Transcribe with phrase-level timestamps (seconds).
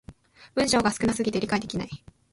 [0.55, 1.89] 文章が少な過ぎて理解できない